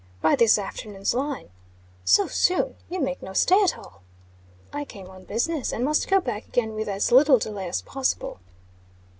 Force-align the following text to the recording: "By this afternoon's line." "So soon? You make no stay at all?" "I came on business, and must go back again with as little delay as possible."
"By 0.19 0.35
this 0.35 0.57
afternoon's 0.57 1.13
line." 1.13 1.51
"So 2.05 2.25
soon? 2.25 2.73
You 2.89 2.99
make 2.99 3.21
no 3.21 3.33
stay 3.33 3.61
at 3.61 3.77
all?" 3.77 4.01
"I 4.73 4.83
came 4.83 5.11
on 5.11 5.25
business, 5.25 5.71
and 5.71 5.85
must 5.85 6.07
go 6.07 6.19
back 6.19 6.47
again 6.47 6.73
with 6.73 6.89
as 6.89 7.11
little 7.11 7.37
delay 7.37 7.69
as 7.69 7.83
possible." 7.83 8.39